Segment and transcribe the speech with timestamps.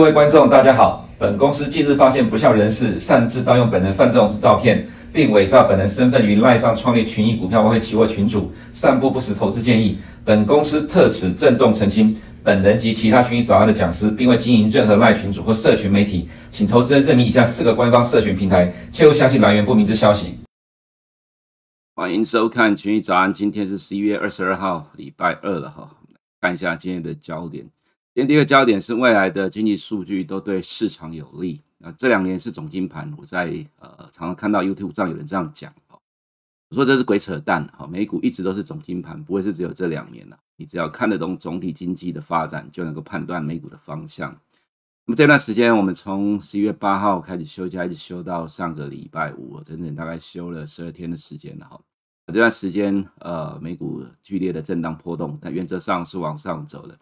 [0.00, 1.06] 各位观众，大家好。
[1.18, 9.98] 本公司近日发现不肖人士擅自盗用本人范仲式照片，并伪造本人身份于赖上创立群益股票外汇期货群组，散布不实投资建议。
[10.24, 20.38] 本公司特此郑重澄清，本人及其他群益早安的讲师，并未经营任何赖群组或社群媒体，请投资人认明以下四个官方社群平台，切勿相信来源不明之消息。
[21.94, 25.90] 欢迎收看群益早安，今天是十一月二十二号，礼拜二了哈。
[26.40, 27.66] 看一下今天的焦点。
[28.12, 31.60] 今天第一个焦点是未来的经济数据都对市场有利。
[31.78, 35.96] 那这两年是总金盘，我在呃常常看到 YouTube 上有人这样讲哦，
[36.70, 40.36] 我说这是鬼扯淡哈，美股一直都是总金盘，不会是只有这两年了。
[40.56, 44.32] 你只要看得懂总体经济的发展，就能够判断美股的方向。
[45.06, 51.80] 那么这段时间，我们从十一月八号开始休假，一直休到上个礼拜五，整整大概休了十二天的时间了哈。
[52.26, 56.98] 这段时间呃美股剧烈的震荡波动，但原则上是往上走的。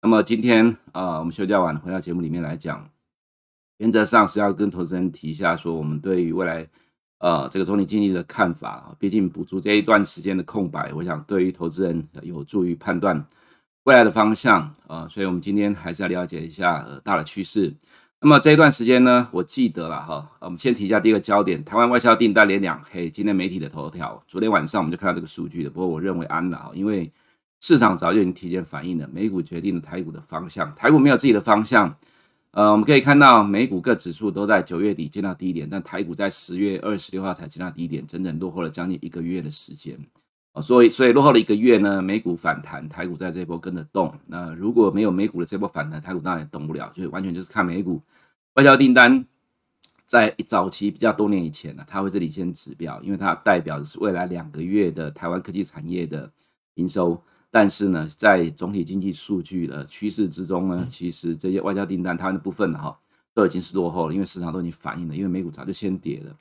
[0.00, 2.88] 那么今天啊、我们休假完回到节目里面来讲，
[3.78, 6.64] 原则上是要跟投资人提一下，说我们对于未来
[7.18, 8.96] 呃这个总体经济的看法啊。
[8.96, 13.26] 毕竟补足这一段时间的空白，我想对于投资人有助于判断
[13.84, 17.74] 未来的方向啊、所以我们今天还是要了解一下呃大的趋势。
[18.20, 23.10] 那么这一段时间呢，我记得了哈，我们先提一下第一个焦点：台湾外销订单连两黑。
[23.10, 25.70] 今天媒体的头条，昨天晚上我们就看到这个数据的。
[25.70, 27.12] 不过我认为安了哈，因为。
[27.60, 30.74] 市场早就已经提前反映了，美股决定了台股的方向。
[30.74, 31.94] 台股没有自己的方向，
[32.52, 39.98] 呃，我们可以看到美股各指数都在九月底见到低点，但台股在十月二十六号才见到低点，整整落后了将近一个月的时间。
[40.52, 44.14] 哦，所以所以落后了一个月呢，美股反弹，台股在这波跟着动。
[44.26, 48.00] 那如果没有美股的这波反弹，台股当然也动不了，就完全就是看美股
[48.54, 49.24] 外销订单。
[50.06, 56.30] 在早期比较多年以前呢，它会是领先指标，因为它代表的是未来两个月的台湾科技产业的
[56.76, 57.20] 营收。
[57.58, 62.96] 但是呢，在总体经济数据的趋势之中呢，其实这些外交订单它的部分哈，
[63.34, 66.32] 都已经是落后了，因为市场都已经反映了，因为美股早就先跌了。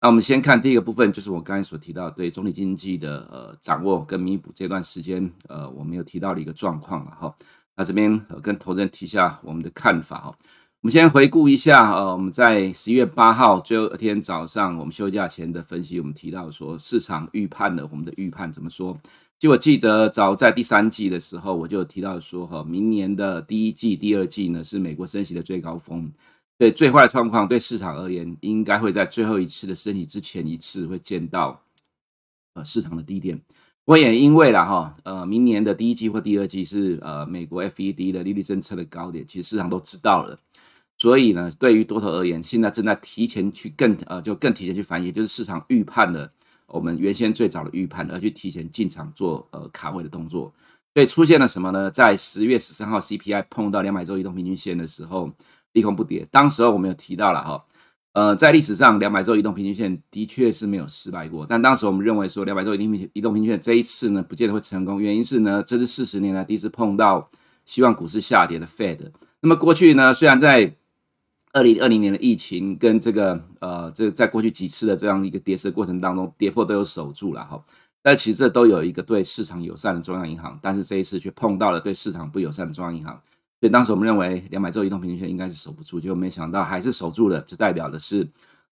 [0.00, 7.34] 那我们先看第一个部分，就是我刚才所提到对总体经济的呃掌握跟弥补这段时间呃我们有提到的一个状况了哈。
[7.74, 10.38] 那这边跟投资人提一下我们的看法哈。
[10.82, 18.96] 我们先回顾一下呃我们在十一月八号最后一天早上我们休假前的分析，我们提到说市场预判了我们的预判怎么说？
[19.40, 26.12] 就我记得，早在第三季的时候，我就提到说，哈，明年的第一季、第二季呢，是美国升息的最高峰。
[26.58, 31.58] 对最坏的状况，对市场而言，应该会在最后一次的升息之前一次会见到，
[32.52, 33.40] 呃，市场的低点。
[33.86, 40.38] 我也因为了哈，呃，明年的第一季或第二季是呃美国 FED 的利率政策的高点，其实市场都知道了。
[40.98, 46.30] 所以呢，对于多头而言，现在正在提前去更呃，就更提前去反应，就是市场预判了。
[46.72, 50.52] 我们原先最早的预判，而去提前进场做呃卡位的动作，
[50.94, 51.90] 所以出现了什么呢？
[51.90, 55.30] 在十月十三号 CPI 碰到两百周移动平均线的时候，
[55.72, 56.26] 利空不跌。
[56.30, 57.64] 当时候我们有提到了哈，
[58.12, 65.00] 呃，在历史上两百周移动平均线的确是没有失败过，但当时我们认为说两百周移动平移动平均线这一次呢，不见得会成功。
[65.00, 67.28] 原因是呢，这是四十年来第一次碰到
[67.64, 68.98] 希望股市下跌的 Fed。
[69.40, 70.74] 那么过去呢，虽然在
[71.52, 77.62] 二零二零年的疫情跟这个呃，这在过去几次的这样一个跌势过程当中，跌破都有守住了哈。
[78.02, 83.20] 但其实这都有一个对市场友善的中央银行，但是这一次却碰到了对市场不友善的中央银行。
[83.58, 88.26] 所以当时我们认为两百周移动平均线应该是守不住，结果没想到还是守住了，就代表的是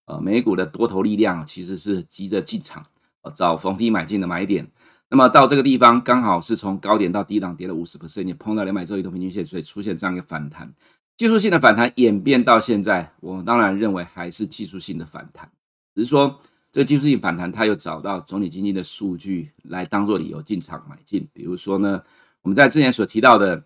[0.05, 2.83] 呃美股的多头力量其实是急着进场，
[3.21, 4.67] 呃找逢低买进的买点。
[5.11, 10.71] 那么到这个地方刚好是从高点到低档跌了五十 percent，也碰到两百周移动平均线，所以出现这样一个反弹。
[11.19, 15.51] 技术性的反弹演变到现在，我当然认为还是技术性的反弹，
[15.93, 16.39] 只是说
[16.71, 21.27] 这个技术性反弹，它又找到总体经济的数据来当做理由进场买进。
[21.33, 22.01] 比如说呢，
[22.41, 23.61] 我们在之前所提到的，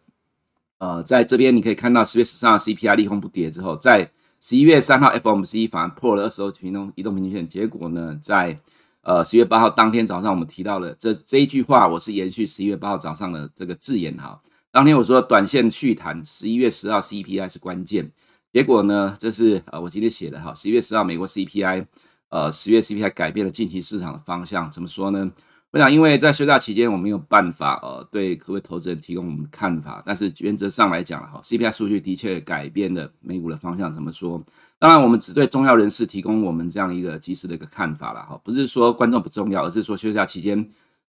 [0.80, 4.10] 呃，在这边你可以看到十月十三号 CPI 利空不跌之后，在
[4.42, 8.60] 十一月三号 FOMC 反而破了二十周移动移动平均线，结果呢，在
[9.04, 14.42] 呃十月八号当天早上，我们提到了这这一句话，我是延续十一月八号早上的这个字眼哈。
[14.74, 18.10] 当天我说短线续谈，十一月十号 CPI 是关键。
[18.52, 21.86] 结果呢，这是呃我今天写的哈，十一月十号美国 CPI，
[22.30, 24.72] 呃十月 CPI 改变了近期市场的方向。
[24.72, 25.32] 怎么说呢？
[25.70, 33.94] 我想因为在休假期间我没有办法呃对各位投资人提供我们的看法，但是原则上来讲哈，CPI 数据的确改变了美股的方向。
[33.94, 34.44] 怎么说？
[34.80, 40.68] 当然我们只对重要人士提供我们这样一个及时的一个看法了哈，不是说观众不重要，而是说休假期间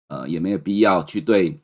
[0.08, 1.56] 呃也没有必要去对。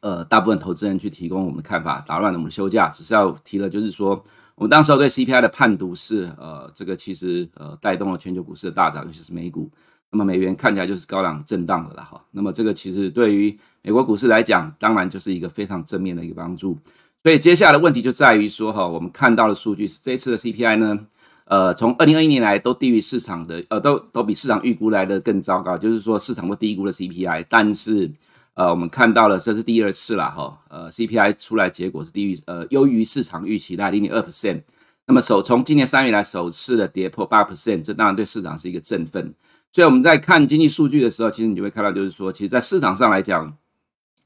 [0.00, 2.88] 呃，大部分投资人去提供我们的看法，打乱了我们的休假。
[2.88, 4.22] 只是要提的，就是说，
[4.54, 9.70] 我们当时候对 CPI 的判读是，呃，这个其实呃带动了全球股市的大涨，尤其是美股。
[10.10, 12.18] 那么美元看起来就是高档震荡的了哈。
[12.30, 16.78] 那么这个其实对于美国股市来讲，当然就是一个非常正面的一个帮助。
[17.22, 20.98] 所以接下来的问题就在于说哈，我们看到的数据是这次的 CPI 呢，
[21.44, 28.10] 呃，从二零二一年来都低于市场的，呃，都都比市场预估来的更糟糕，就是说市场都低估了 CPI，但是
[28.58, 34.62] 呃，我们看到了这是第二次了哈，呃，CPI 出来结果是低于呃优于市场预期的零点二 percent，
[35.06, 39.32] 那么首从今年三月来首次的跌破八 percent，这当然对市场是一个振奋。
[39.70, 43.56] 所以我们在看经济数据的时候，其实你就会看到，就是说，其实，在市场上来讲，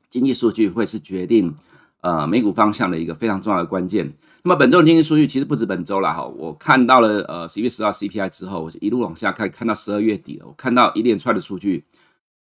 [0.09, 1.55] 经济数据会是决定
[2.01, 4.11] 呃美股方向的一个非常重要的关键。
[4.45, 11.85] 那么本周的经济数据其实不止本周了哈，我看到了呃十月十号 CPI 之后，我就一路往下看，看到十二月底了，我看到一连串的数据，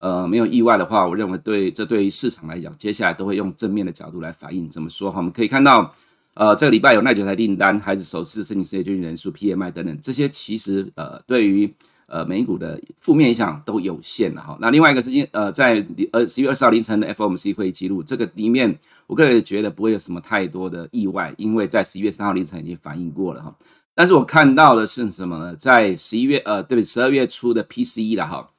[0.00, 4.68] 呃，没有意外的话，我认为对这对于市场来讲，接下来都会用正面的角度来反映。
[4.68, 5.18] 怎么说哈？
[5.18, 5.94] 我们可以看到，
[6.34, 11.72] 呃，这个礼拜有耐久材订单，还是首次申请失业救济人数 PMI 等等，这些其实呃对于
[12.06, 14.58] 呃，美股的负面影响都有限的哈。
[14.60, 18.76] 那另外一个是今呃，在呃十一月二十号凌晨的 FOMC 会议记录，这个里面
[19.06, 23.54] 我个人觉得不会有什么太多的意外，因为在十一月三号凌晨已经反映过了哈。
[23.94, 25.54] 但是我看到的是什么呢？
[25.54, 26.84] 在十一月呃，对不对？
[26.84, 28.49] 十二月初的 PCE 了哈。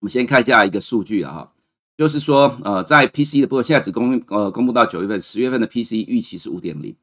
[0.00, 1.52] 我们先看一下一个数据了哈，
[1.96, 6.94] 就是说呃，在 PC 的部分，现在只公呃公布到九月份，十月份的 PC 预期是五点零。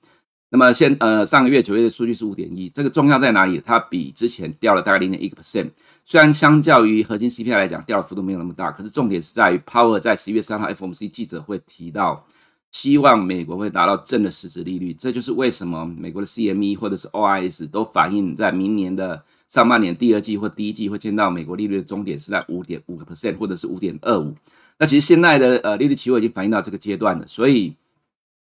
[0.49, 3.59] 那么现呃上个月九月的数据是五点一，这个重要在哪里？
[3.65, 5.71] 它比之前掉了大概零点一个 percent，
[6.05, 12.23] 虽然相较于核心 CPI 来讲掉的幅度没有那么大，可是重点是在于 Power 在十一月三号 FOMC 记者会提到，
[12.69, 19.23] 希望美国会达到正的实质利率，这就是为什么美国的 CME 或者是 OIS 都反映在明年的
[19.53, 24.33] 上半年第二季或第一季会见到美国利率的终点是在五点五个 percent 或者是五点二五。
[24.79, 27.75] 那其实现在的呃利率期货已经反映到这个阶段了，所以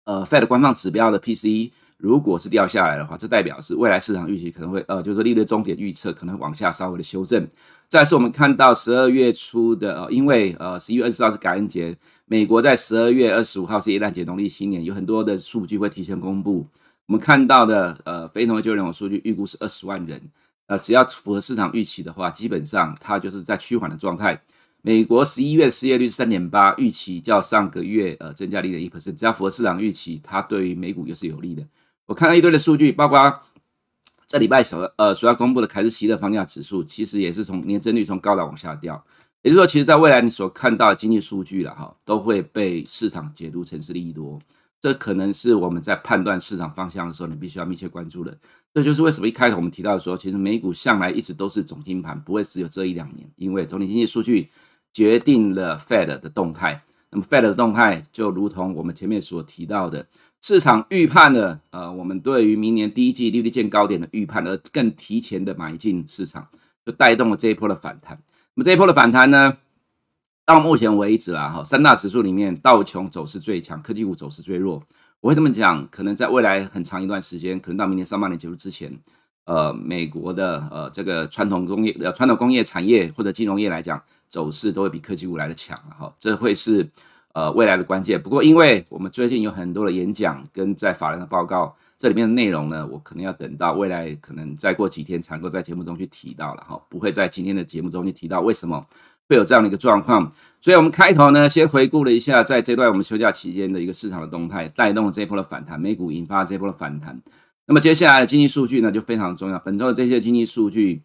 [0.05, 1.71] 呃 Fed 官方指标的 PCE。
[1.97, 7.45] 如果是掉下来的话，这代表是未来市场预期可能会呃，就是说利率终点预测可能会往下稍微的修正。
[7.89, 11.93] 再是我们看到十二月初的，呃，因为呃十一月二十号是感恩节，
[12.25, 16.65] 美国在十二月二十五号是耶诞节农历新年，有很多的数据会提前公布。
[17.07, 20.21] 我们看到的呃非农业就业人口数据预估是二十万人，
[20.67, 24.41] 呃，只要符合市场预期的话，基本上它就是在趋缓的状态。
[24.81, 31.65] 美国十一月失业率三点八，预期较上个月呃增加零点一 percent，只要符合市场预期，它对于美股又是有利的。
[32.05, 33.41] 我看到一堆的数据，包括
[34.27, 39.03] 这礼拜所呃所要公布的凯斯希勒房价指数，其实也是从年增率从高档往下掉。
[39.41, 44.39] 也就是说，其实在未来你所看到的经济数据了哈，都会被市场解读成是利多。
[44.85, 48.37] 这可能是我们在判断市场方向的时候，你必须要密切关注的。
[48.71, 54.47] 这就是为什么一开头我们提到说，其实美股向来一直都是总经盘，不会只有这一两年，因为总体经济数据
[54.93, 56.83] 决定了 Fed 的动态。
[57.09, 60.05] 那么 Fed 的动态就如同我们前面所提到的。
[60.39, 66.47] 市场预判了，呃，我们对于明年第一季利率见高点的预判，而更提前的买进市场，
[66.85, 68.15] 就带动了这一波的反弹。
[68.53, 69.57] 那么这一波的反弹呢，
[70.45, 74.81] 到目前为止啦，哈，三大指数里面道琼走势最强，科技股走势最弱。
[75.19, 78.95] 我会这么讲，可能在未来很长一段时间，可能到明年上半年结束之前，
[79.45, 83.99] 呃，美国的呃这个传统工业、呃传统工业产业或者金融业来讲，
[84.29, 86.89] 走势都会比科技股来的强，哈，这会是。
[87.33, 88.23] 呃，未来的关键。
[88.23, 98.87] 不过，因为我们最近有很多的演讲跟在法人的报告，这里面的内容呢，我可能要等到未来，可能再过几天才能够在节目中去提到了哈，不会在今天的节目中去提到为什么
[99.27, 100.31] 会有这样的一个状况。
[100.61, 107.21] 所以，我们开头呢，先回顾了一下在这段我们休假期间的一个市场的动态，带动了这一波的反弹，美股引发这一波的反弹。
[107.67, 109.59] 那么，接下来的经济数据呢，就非常重要。
[109.59, 111.03] 本周的这些经济数据，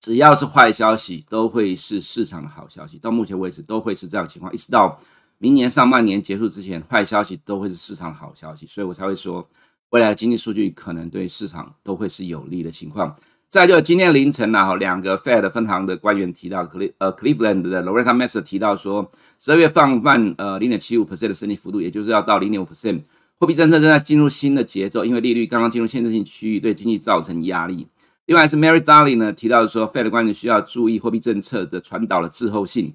[0.00, 2.98] 只要是坏消息，都会是市场的好消息。
[2.98, 5.00] 到目前为止，都会是这样情况，一直到。
[5.38, 9.46] 明年上半年结束之前，坏消息都会是市场的好消息，所以我才会说，
[9.90, 13.14] 未来的经济数据可能对市场都会是有利的情况。
[13.48, 23.02] 再就今天凌晨呢，哈，两个 Fed 分行的官员提到，克利呃 Cleveland 的 Loretta Mester 提到说，十二月放慢呃零点七五 percent 的升息幅度，也就是要到零点五 percent，
[23.38, 27.86] 货币政策正在进入新的节奏，因为利率刚刚进入限制性区域，对经济造成压力。
[28.26, 32.94] 另外是 Mary Daly 呢提到说，Fed 官员需要注意货币政策的传导的滞后性。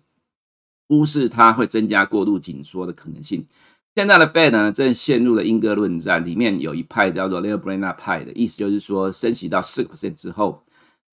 [0.87, 3.45] 忽视它会增加过度紧缩的可能性。
[3.93, 10.63] 现在的 Fed 呢，正陷入了鹰鸽论战，里面有一派叫做 Lael Brainard 派的意思，就是说升息到四个 percent 之后，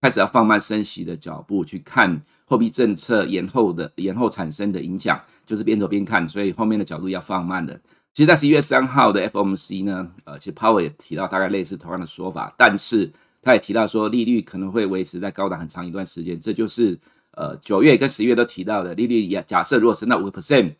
[0.01, 7.81] 开始要放慢升息的脚步，去看货币政策延后的延后产生的影响，就是边走边看，所以后面的角度要放慢的。
[8.15, 16.97] 其实，在十一月三号的 FOMC 呢，呃，其实 Powell 也提到大概类似同样的说法，但是他也提到说利率可能会维持在高档很长一段时间，这就是。
[17.33, 20.75] 呃，九月跟十月都提到的利率也，假设如果升到五个 percent，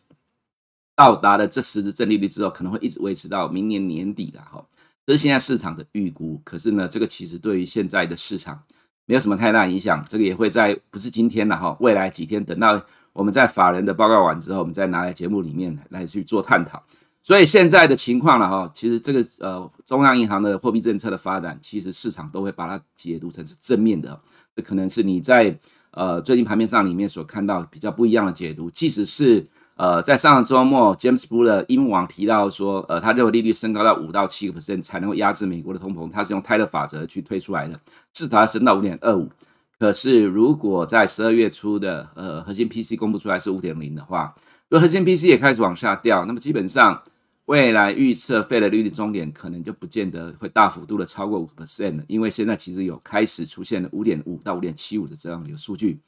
[0.99, 4.61] 到达了这实质正利率之后，可能会一直维持到明年年底的哈。
[5.05, 8.61] 这是现在市场的预估，可是呢，这个其实对于现在的市场
[9.05, 10.05] 没有什么太大影响。
[10.09, 16.83] 这个也会在不是今天了哈，未来几天等到我们在法人的报告完之后，我们再拿来节目里面来去做探讨。
[17.23, 24.19] 所以现在的情况了哈，其实这个呃中央银行的货币政策的发展，其实市场都会把它解读成是正面的，
[24.53, 25.57] 这可能是你在
[25.91, 28.69] 呃最近盘面上里面所看到比较不一样的解读。
[28.69, 29.47] 即使是
[29.79, 37.79] 呃在上个周末，James Buller 英网提到说，呃他认为利率升高到五到七个 percent 才能够压制美国的通膨，他是用泰勒法则去推出来的，
[38.11, 39.29] 至少要升到五点二五。
[39.79, 44.35] 可是如果在十二月初的呃核心 P C 公布出来是五点零的话，
[44.67, 47.01] 如果核心 P C 也开始往下掉，那么基本上。
[47.45, 55.99] 未来预测费的利率终点可能就不见得会大幅度的超过五 percent 了，因为现在其实有开始出现了五点五到五点七五的这样一个数据，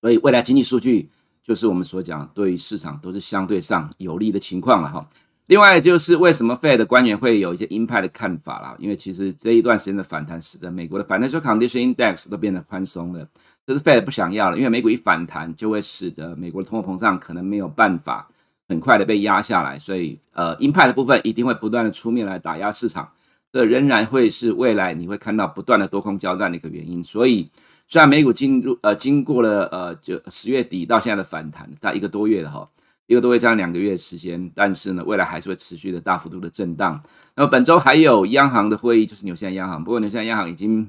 [0.00, 1.08] 所以未来经济数据
[1.42, 5.08] 就是我们所讲对于市场都是相对上有利的情况了哈。
[5.46, 13.26] 另外就是为什么 Fed 的官员会有一些鹰派的看法啦，因为其实这一段时间的反弹使得美国的 Financial Condition Index 都变得宽松了，
[13.66, 18.28] 这是 Fed 不想要了，因为美股一反弹就会使得美国的通货膨胀可能没有办法。
[18.68, 23.10] 很快的被压下来，所以呃，鹰派的部分一定会不断的出面来打压市场，
[23.52, 27.02] 这仍然会是未来你会看到不断的多空交战的一个原因。
[27.02, 27.50] 所以
[27.92, 32.70] 虽然美股进入呃经过了呃就十月底到现在的反弹，大概一个多月了哈，
[33.08, 37.02] 一个多月这样两个月的时间，但是呢，未来还是会持续的大幅度的震荡。
[37.34, 40.82] 那么本周还有央行的会议，就是纽西兰央行，不过纽西兰央行已经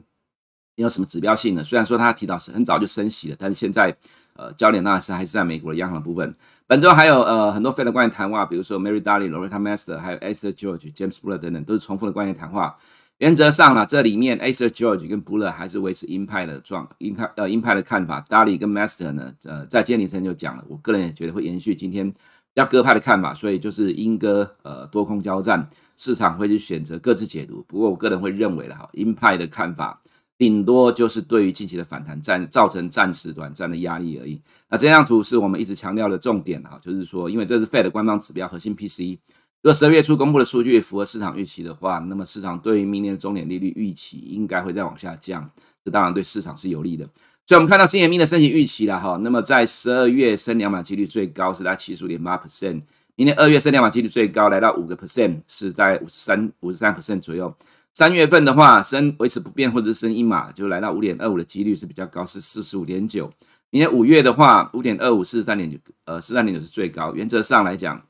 [0.75, 3.97] 没有什么指标性了，虽然说它提到是很早就升息了，但是现在
[4.35, 6.35] 呃焦点当然是还是在美国的央行的部分。
[6.67, 12.77] 本周还有呃很多 Fed 的官员谈话，比如说 Mary Daly、Loretta Mester，还有 Esther George、James Buller 等等，都是重复的官员谈话。
[13.21, 18.25] 原则上呢，这里面 a s e r George 跟 Buller 还是维持鹰派的状鹰派呃鹰派的看法。
[18.27, 22.11] Daly 跟 Master 呢，呃，在今天凌晨就讲了，我个人也觉得会延续今天
[22.55, 27.63] 要鸽派的看法，所以就是鹰鸽呃多空交战，市场会去选择各自解读。
[27.67, 30.01] 不过我个人会认为了哈，鹰派的看法。
[30.39, 34.41] 顶多就是对于近期的反弹暂造成暂时短暂的压力而已。
[34.67, 39.19] 那这张图是我们一直强调的重点哈，就是说，因为这是 Fed 的官方指标核心 P C
[39.63, 45.47] 如果十二月初公布的数据符合市场预期的话，那么市场对于明年的终点利率预期应该会再往下降，
[45.85, 47.07] 这当然对市场是有利的。
[47.45, 52.81] 所以，我们看到 CME 的升息预期了哈，那么在十二月升两码几率最高是在七十五点八 percent，
[53.15, 57.53] 明年二月升两码几率最高来到五个 percent，是在五十三五十三 percent 左右。
[57.93, 63.29] 三月份的话，升维持不变或者是升一码，就来到五点二五的几率是比较高，是四十五点九。
[63.69, 67.13] 明年五月的话，五点二五四十三点九，呃，四十三点九是最高。
[67.13, 68.01] 原则上来讲，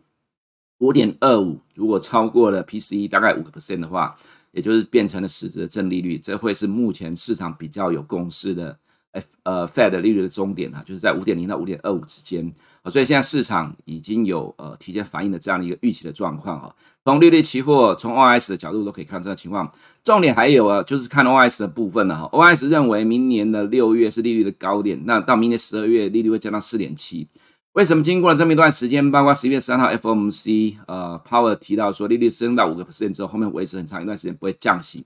[0.81, 4.15] 五点二五如果超过了 PCE 大概五个 percent 的话，
[4.51, 8.77] 也就是变成了实质的正利率，这会是目前市场比较有共识的
[9.11, 12.51] F 呃 Fed 利率的终点哈，就是在五点零到五点二五之间。
[12.85, 16.75] 所以现在市场已经有呃提前反映的这样的一个预期的状况哈。
[17.05, 19.71] 从利率期货、从 OS 的角度都可以看到这个情况。
[20.03, 22.27] 重点还有啊，就是看 OS 的部分了哈。
[22.33, 27.27] OS 认为明年的六月是利率的高点，那到明年十二月利率会降到四点七。
[27.73, 35.05] 为什么经过了这么一段时间，包括十一月三号 FOMC 呃 Powell 提到说利率升到五个 percent 之后，后面维持很长一段时间不会降息，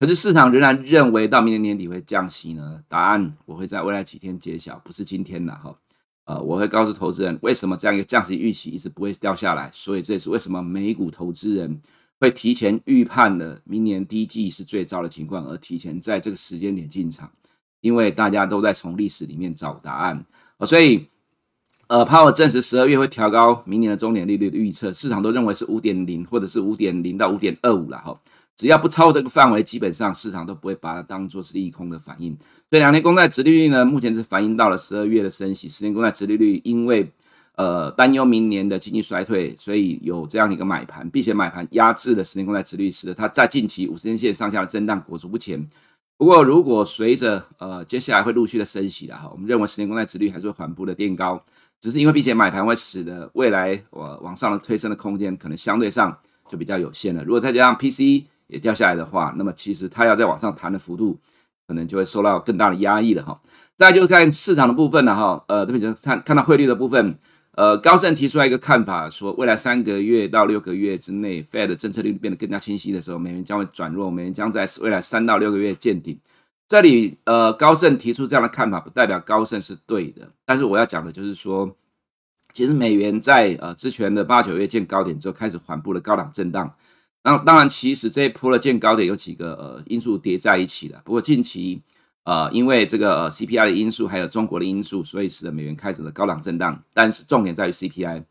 [0.00, 2.80] 可是市场仍然认为到明年年底会降息呢？
[2.88, 5.74] 答案我会在未来几天揭晓，不是今天的哈。
[6.24, 9.68] 呃，我会告诉投资人，为什么这样一个降息预期一直不会掉下来。
[9.74, 11.78] 所以这也是为什么美股投资人
[12.20, 17.30] 会提前预判了明年第一季是最糟的情况，而提前在这个时间点进场，
[17.82, 20.24] 因为大家都在从历史里面找答案。
[20.58, 21.08] 呃，所以，
[21.92, 28.18] 呃，Power 证实十二月会调高明年的终点利率的预测，市场都认为是五点零或者是五点零到五点二五了哈。
[28.56, 32.34] 只要不超这个范围，基本上市场都不会把它当做是利空的反应。
[32.70, 35.68] 所以两年公债殖利率呢，目前是反映到了十二月的升息。
[35.68, 37.12] 十年公债殖利率因为
[37.56, 45.68] 呃担忧明年的经济衰退，所以有这样的一个买盘，并且买盘压制了十年公债殖利率，使得它在近期五十天线上下的震荡裹足不前。
[46.16, 51.42] 不过如果随着呃接下来会陆续的升息了哈，我们认为十年公债殖率还是会缓步的垫高，
[51.82, 56.16] 只是因为并且买盘会使得未来我往上的推升的空间可能相对上
[56.48, 57.24] 就比较有限了。
[57.24, 61.18] 如果再加上 P C 也掉下来的话，那么其实它要再往上弹的幅度，
[61.66, 63.40] 可能就会受到更大的压抑了哈。
[63.76, 67.18] 再就是看市场的部分了哈，呃，特别是看看到汇率的部分，
[67.56, 76.16] 呃，高盛提出来一个看法，说未来三个月到六个月之内，Fed 政策利率变得更加清晰的时候，美元将会转弱，美元将在未来三到六个月见顶。
[76.72, 81.76] 这里呃，高盛提出这样的看法，不代表高盛是对的，但是我要讲的就是说，
[82.54, 86.74] 其实美元在呃之前的八九月见高点之后，开始缓步的高档震荡。
[87.24, 90.98] 那当然，其实这一波的见高点有几个呃因素叠在一起的。
[91.04, 91.82] 不过近期
[92.24, 96.82] 呃因为这个 CPI 的因素，还有中国的因素，所以使得美元开始了高档震荡。
[96.94, 98.24] 但是重点在于 CPI。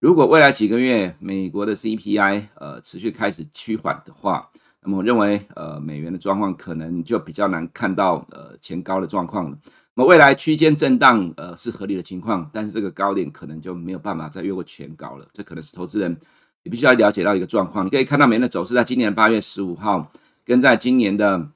[0.00, 4.50] 如果未来几个月美国的 CPI 呃持续开始趋缓的话，
[4.94, 9.58] 我认为呃美元的状况可能就比较难看到呃前高的状况了。
[9.94, 15.26] 那么未来区间震荡呃是合理的情况，但是这个高点可能就没有办法再越过前高了。
[15.32, 16.16] 这可能是投资人。
[16.62, 17.86] 你必须要了解到一个状况。
[17.86, 20.10] 你可以看到美元的走势，在今年八月十五号
[20.44, 21.48] 跟在今年的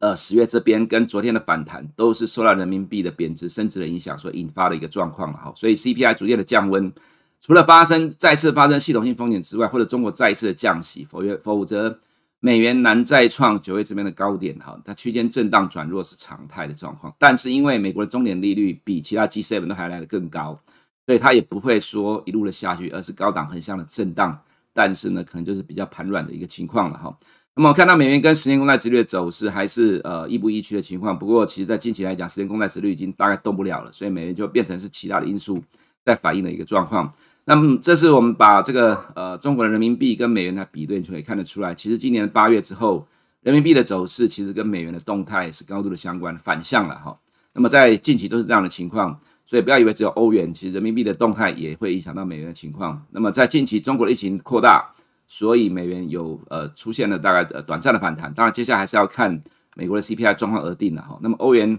[0.00, 5.52] 呃十月这边，跟昨天的反弹都是受到人民币的贬值升值的影响所引发的一个状况了哈。
[5.56, 6.92] 所以 CPI 逐渐的降温，
[7.40, 11.98] 除了发生再次发生系统性风险之外，或者中国再一次的降息，否则否则。
[12.44, 17.14] 美元难再创九月这边的高点，哈，它区间震荡转弱是常态的状况。
[17.16, 20.60] 但是因为美国的终点利率比其他 G7 都还来得更高，
[21.06, 24.36] 所以它也不会说一路的下去，而是高档横向的震荡。
[24.72, 27.16] 但是呢，可能就是比较盘软的一个情况了，哈。
[27.54, 31.16] 那么看到美元跟十年公债殖率的走势还是呃亦步亦趋的情况。
[31.16, 35.62] 不过其实在近期来讲，十年公债殖率已经大概动不了了，所以美元就变成是其他的因素
[36.04, 37.08] 在反映的一个状况。
[37.44, 43.06] 那么，这是我们把这个呃中国的人民币跟美元来比对，就可以看得出来，其实今年八月之后，
[43.40, 47.18] 人民币的走势其实跟美元的动态是高度的相关，反向了哈。
[47.52, 53.04] 那么在近期都是这样的情况，所以不要以为只有欧元，其实人民币的动态也会影响到美元的情况。
[53.10, 54.92] 那么在近期中国的疫情扩大，
[55.26, 59.42] 所以美元有呃出现了大概呃短暂的反弹，当然接下来还是要看
[59.74, 61.18] 美国的 CPI 状况而定了哈。
[61.20, 61.76] 那么欧元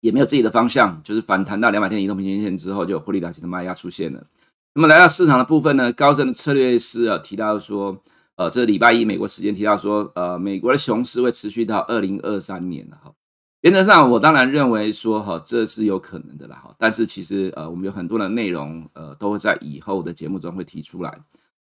[0.00, 4.26] 也没有自己的方向，就是反弹到两百天移动平均线之后，就有获利了结的卖压出现了。
[4.74, 8.02] 那么来到市场的部分呢，高盛的策略师啊提到说，
[8.36, 13.12] 呃，这礼拜一美国时间提到说，呃，美国的熊市会持续到二零二三年了哈。
[13.60, 16.74] 原则上，我当然认为说哈，这是有可能的啦哈。
[16.78, 21.18] 但是其实呃，我们有很多的内容呃，都会在以后的节目中会提出来。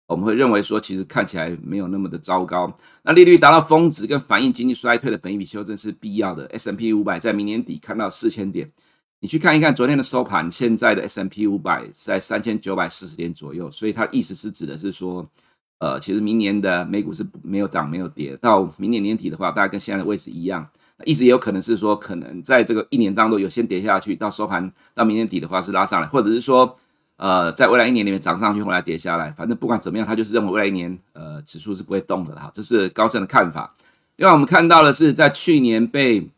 [0.08, 2.74] 我们会认为说，其实看起来没有那么的糟糕。
[3.02, 6.46] 那利率达到峰值跟反映经济衰退的本益比修正是必要的。
[6.48, 8.70] S&P 五百在明年底看到四千点。
[9.26, 15.28] 你去看一看昨天的收盘，现在的 S&P 五百在三千九百四十点左右，所以它意思是指的是说，
[15.80, 20.64] 呃，其实明年的美股是没有涨没有跌，到明年年底的话，大概跟现在的位置一样。
[20.96, 26.72] 那意思也有可能是说，可能在这个一年当中有先跌下去，到收盘到明年底的话是拉上来，或者是说，
[27.16, 33.74] 呃，在未来一年里面涨上去，后来跌下来，反正不管怎么样，他就是认为未来一年呃指数是不会动的哈，这是高盛的看法。
[34.18, 36.28] 另外我们看到的是在去年被。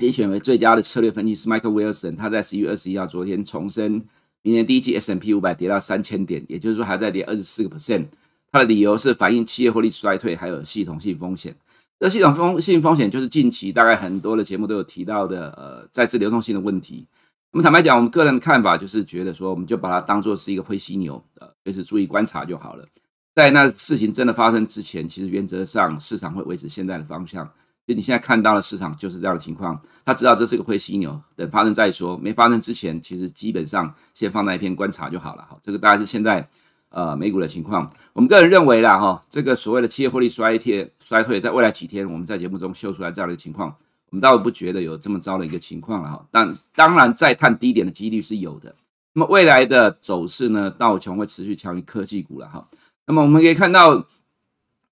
[0.00, 4.02] 评选为最佳的策略分析师 Michael Wilson，他在十一月二十一号昨天重申，
[4.40, 8.06] 明年第一季 S&P 五百跌到三千点，也就是说还在跌二十四个 percent。
[8.50, 11.54] 他的理由是反映企业获利衰退，还有系统性风险。
[11.98, 17.06] 这系统风性风险就是近期大概很多的节目都有提到的，呃，再次流动性的问题。
[17.52, 22.86] 那么坦白讲，我们个人的看法就是觉得说，我们就把它当做是一个灰犀牛，呃，随时注意观察就好了。
[23.34, 27.46] 在那事情真的发生之前，其实原则上市场会维持现在的方向。
[27.90, 32.16] 就你现在看到的市场就是这样的情况，他知道这是个灰犀牛，等发生再说。
[32.16, 35.42] 没发生之前，其实基本上先放在一边观察就好了。
[35.42, 36.48] 哈，这个大概是现在
[36.90, 37.92] 呃美股的情况。
[38.12, 43.74] 我们个人认为啦，哈，这个所谓的企业获利衰退，衰退在未来几天，我们在节目中秀出来这样的一个情况，
[44.10, 46.24] 我们倒不觉得有这么糟的一个情况了哈。
[46.30, 48.72] 但当然，再探低点的几率是有的。
[49.14, 52.68] 那么未来的走势呢，道琼会持续强于科技股了哈。
[53.06, 54.06] 那么我们可以看到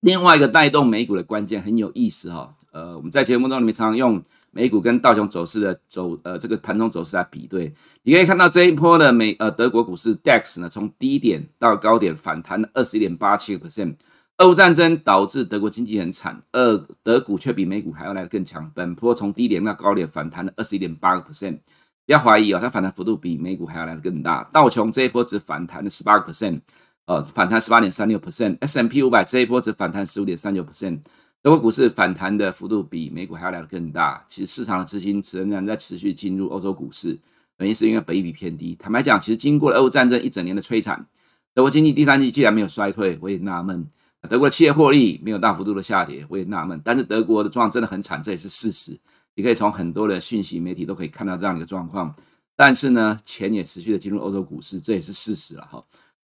[0.01, 2.55] 另外一个带动美股的关键很有意思哈。
[2.79, 13.95] 呃，我们在节目中里面常常用美股跟道琼走势的走呃这个盘中走势来比对，你可以看到这一波的美呃德国股市 DAX 呢，从低点到高点反弹了二十一点八七个 percent。
[14.37, 18.71] 俄乌战争导致德国经济很惨，而德股却比美股还要来得更强。
[18.73, 21.57] 本波从低点到高点反弹了二十一点八个 percent，
[22.05, 24.49] 不要怀疑哦，它反弹幅度比美股还要来得更大。
[24.53, 26.61] 道琼这一波只反弹了十八个 percent，
[27.07, 28.55] 呃，反弹十八点三六 percent。
[28.61, 31.01] S M P 五百这一波只反弹十五点三九 percent。
[31.41, 34.25] 德国股市反弹的幅度比美股还要来得更大。
[34.27, 37.17] 其实市场的资金仍然在持续进入欧洲股市，
[37.59, 38.75] 原因是因为北比偏低。
[38.77, 41.05] 坦白讲，其实经过了俄乌战争一整年的摧残，
[41.53, 43.87] 德国经济第三季既然没有衰退，我也纳闷。
[44.29, 46.81] 德国企业获利没有大幅度的下跌，我也纳闷。
[46.83, 48.99] 但是德国的状况真的很惨，这也是事实。
[49.35, 52.13] 你可以从很多的讯息媒体都可以看到这样的一个状况。
[52.53, 55.81] 但是呢，钱也持续的进入欧洲股市，这也是事实了哈。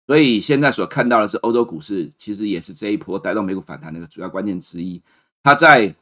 [0.06, 5.02] 所以现在所看到的是欧洲股市，其实也是这一波带动美股反弹的一个主要关键之一。
[5.42, 5.96] 它在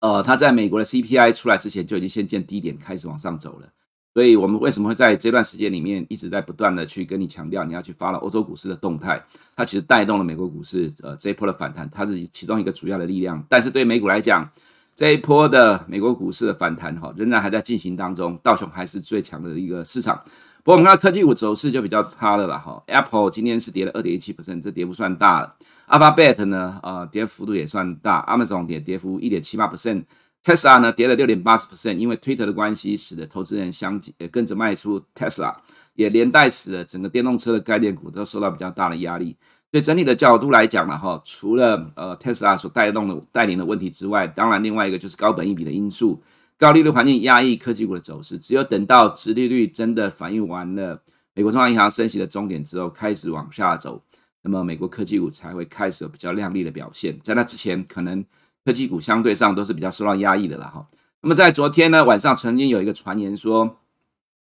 [0.00, 3.68] 呃，它在美国的 CPI 出来之前就已经先见低点，开始往上走了。
[4.14, 9.20] 所以我们为什么会在这段时间里面一直在不断的去跟你强调，你要去发了欧洲股市的动态？
[9.56, 13.44] 它其实带动了美国股市呃这一波的反弹，它是其中一个主要的力量。
[13.48, 14.48] 但是对美股来讲，
[14.94, 20.20] 这一波的美国股市的反弹哈，仍然还在进行当中，道琼还是最强的一个市场。
[20.64, 25.54] 不过我们看到科技股走势就比较差了啦，哈，Apple 今天是跌了二点一七 percent，这跌幅算大了。
[25.88, 28.22] Alphabet 呢，呃，跌幅度也算大。
[28.28, 35.54] Amazon 跌跌幅一点七八 percent，Tesla 呢跌了六点八十 percent，因为 Twitter 的关系，使得投资人相继也跟着卖出 Tesla，
[35.94, 39.34] 也连带使得整个电动车的概念股都受到比较大的压力。
[39.70, 46.20] 所以整体的角度来讲呢，哈，除了呃 Tesla 所带动的带领的问题之外，当然另外一个就是高本益比的因素。
[46.58, 51.00] 高利率环境压抑科技股的走势，只有等到殖利率真的反映完了
[51.32, 54.02] 美国中央银行升息的终点之后，开始往下走，
[54.42, 57.16] 那么美国科技股才会开始有比较亮丽的表现。
[57.22, 58.24] 在那之前，可能
[58.64, 60.84] 科技股相对上都是比较受到压抑的了哈。
[61.20, 63.76] 那么在昨天呢晚上，曾经有一个传言说，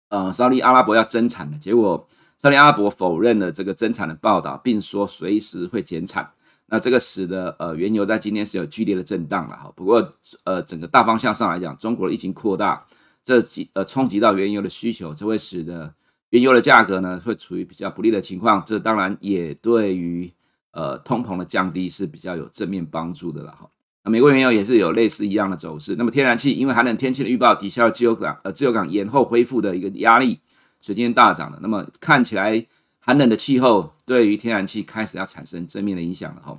[0.08, 2.06] 呃，沙利阿拉伯要增产的，结果
[2.40, 6.30] 沙利阿拉伯否认了这个增产的报道，并说随时会减产。
[6.66, 9.72] 那这个使得呃原油在今天是有剧烈的震荡了哈。
[9.76, 12.86] 不过呃整个大方向上来讲，中国的疫情扩大，
[13.22, 15.94] 这几呃冲击到原油的需求，这会使得
[16.30, 18.62] 原油的价格呢会处于比较不利的情况。
[18.66, 20.32] 这当然也对于
[20.72, 23.68] 呃通膨的降低是比较有正面帮助的了哈。
[24.02, 25.94] 那美国原油也是有类似一样的走势。
[25.96, 30.40] 那么天然气因为寒冷天气的预报抵消了自由港呃自由港延后恢复的一个压力，
[30.80, 31.58] 所以今天大涨了。
[31.62, 32.66] 那么看起来
[33.04, 36.58] 寒冷的气候对于天然气开始要产生正面的影响了哈。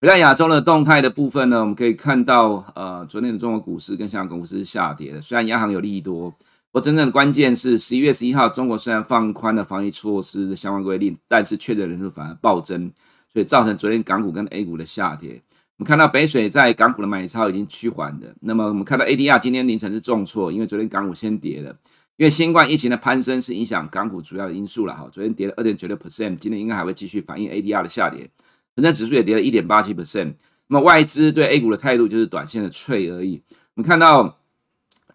[0.00, 5.20] 回到亚洲的动态的部分呢，我们可以看到呃昨天的中国股市跟香港股市是下跌的。
[5.20, 6.36] 虽然央行有利多，不
[6.72, 12.90] 过真正的关键是十一月十一号中国虽然放宽了防疫措施的相关规定，但是确诊人数反而暴增，
[13.32, 15.40] 所以造成昨天港股跟 A 股的下跌。
[15.76, 21.74] 我们看到北水在港股的买超已经趋缓的，那么我们看到 ADR 今天凌晨是重挫，因为昨天港股先跌了，
[22.16, 25.08] 因为新冠疫情的攀升是影响港股主要的因素了哈。
[25.10, 28.30] 昨天跌了二点九六 percent，今天应该还会继续反映 ADR 的下跌，
[28.76, 30.34] 恒生指数也跌了一点八七 percent。
[30.68, 33.42] 那么外资对 A 股的态度就是短线的脆而已。
[33.74, 34.38] 我们看到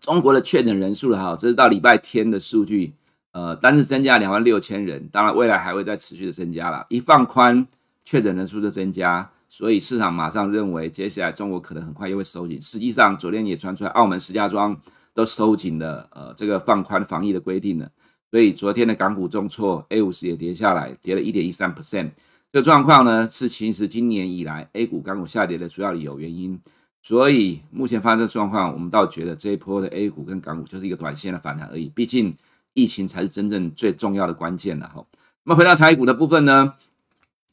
[0.02, 2.94] 中国的确诊人数了哈，这是到礼拜天的数据，
[3.32, 7.66] 呃，单日增加两万六千人，当然未来还会再持续的增加了，一放宽
[8.04, 9.32] 确诊人数就增加。
[9.52, 12.62] 所以市场马上认为，接下来中国可能很快又会收紧。
[12.62, 14.80] 实际上，昨天也传出来，澳门、石家庄
[15.13, 17.89] 都收紧了，呃，这个放宽防疫的规定了。
[18.32, 22.12] 所以昨天的港股重挫，A 五十也跌下来，跌了一点一三 percent。
[22.52, 26.60] 这个状况呢，是其实今年以来 A 股、港股下跌的主要理由原因。
[27.02, 31.89] 所以目前发生的状况，我们倒觉得这一波的 A 股跟港股就是一个短线的反弹而已。
[31.89, 32.36] 毕竟
[32.74, 35.06] 疫情才是真正最重要的关键了哈。
[35.43, 36.74] 那么回到台股的部分呢？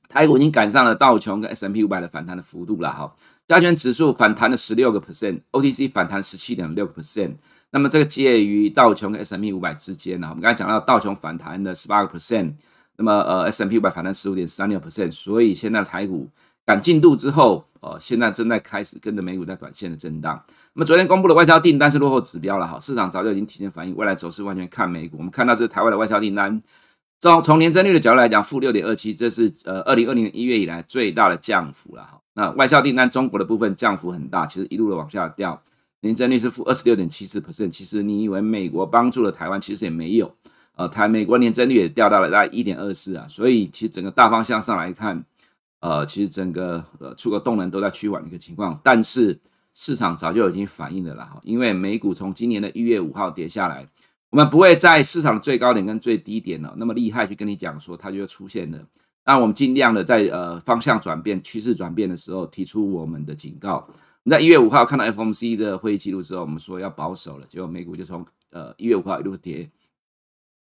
[0.08, 3.14] 台股已经赶上了道琼跟 S M P 五百的反弹的幅度了哈，
[3.46, 7.36] 加权指数反弹了十六个 percent，OTC 反弹十七点六个 percent，
[7.70, 12.54] 那么这个介于道琼跟 S M P 五百之间呢，我们刚才讲到道琼反弹了十八个 percent，
[12.96, 16.28] 那么呃 S M P 五百反弹十五点三六 percent，所以现在台股
[16.64, 20.42] 赶进度之后，呃现在正在开始跟着美股在短线的震荡。
[20.74, 25.18] 那么昨天公布的外销订单是落后指标了哈，市场早就已经提前反映未来走势，完全看美股。
[25.18, 26.60] 我们看到这是台湾的外销订单。
[27.20, 32.20] 从从年增率的角度来讲，负六点二七，这是呃二零二零年一月以来最大的降幅了哈。
[32.36, 35.60] 那外销订单中国的部分降幅很大，其实一路的往下掉，
[36.02, 37.70] 年增率是负二十六点七四 percent。
[37.70, 40.32] 其实你以为美国帮助了台湾，其实也没有，
[40.76, 43.26] 呃，台美国年增率也掉到了大概一点二四啊。
[43.26, 45.24] 所以其实整个大方向上来看，
[45.80, 49.40] 呃，其实整个呃出口动能都在趋缓的一个情况，但是
[49.72, 53.88] 市场早就已经反映了了哈，因为美股从今年的一月五号跌下来。
[54.28, 58.78] 我们不会在市场最高点跟最低点呢，那么厉害去跟你讲说它就会出现了。
[59.26, 63.84] 那我们尽量的在呃方向转变、趋势转变的时候提出我们的警告。
[64.24, 69.68] 我们在一月五号看到 FOMC 的会议记录之后，我们说要保守了，结果美股就从呃一月五号一路跌，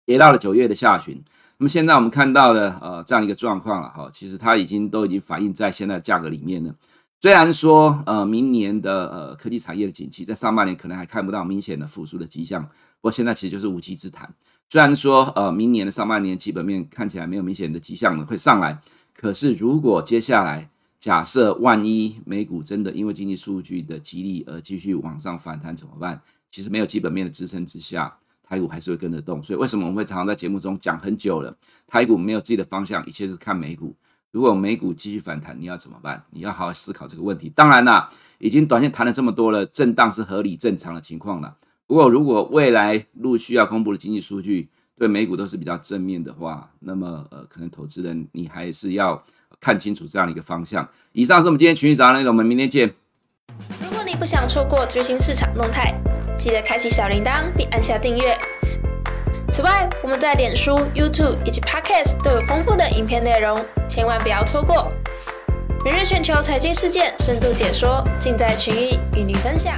[0.05, 1.21] 跌到了九月的下旬。
[1.57, 6.73] 那么现在我们看到的呃这样一个状况了哈，其实它已经都已经反映在现在价格里面了。
[7.19, 12.63] 虽然说呃明年的呃科技产业的景气在上半年可能还看不到明显的复苏的迹象。
[12.63, 14.31] 不过现在其实就是无稽之谈。
[14.71, 18.81] 虽然说，呃，明年的上半年基本面看起来没有明显的迹象会上来，
[19.13, 26.21] 可是如果接下来假设万一美股真的因为经济数据的激励而继续往上反弹怎么办？
[26.49, 28.15] 其实没有基本面的支撑之下，
[28.47, 29.43] 台股还是会跟着动。
[29.43, 31.53] 所以为什么我们会常常在节目中讲很久了？
[31.85, 33.93] 台股没有自己的方向，一切是看美股。
[34.31, 36.23] 如果美股继续反弹，你要怎么办？
[36.29, 37.51] 你要好好思考这个问题。
[37.53, 41.57] 当然啦，已经短线谈了这么多了，震荡是合理正常的情况了。
[41.91, 49.21] 不过，如果未来陆续要公布的经济数据对美股都是比较正面的话，那么呃，可能投资人你还是要
[49.59, 50.87] 看清楚这样的一个方向。
[51.11, 52.89] 以上是我们今天群益早安的内容，我们明天见。
[53.83, 55.93] 如果你不想错过最新市场动态，
[56.37, 58.37] 记得开启小铃铛并按下订阅。
[59.51, 64.89] 此外，我们在脸书、YouTube 以及 Podcast 都有丰富的影片内容，千万不要错过。
[65.83, 69.75] 每日全球财经事件深度解说，尽在群益与你分享。